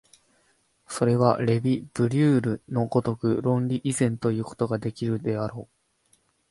[0.87, 5.75] それはレヴィ・ブリュールの如く論理以前ということができるであろう。